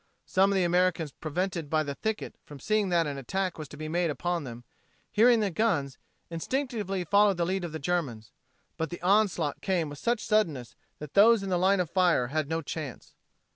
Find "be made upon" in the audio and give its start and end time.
3.77-4.45